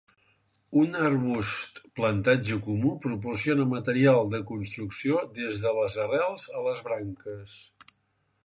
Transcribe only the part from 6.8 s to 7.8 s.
branques.